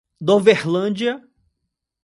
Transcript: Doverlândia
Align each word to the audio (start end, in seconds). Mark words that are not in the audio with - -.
Doverlândia 0.27 1.13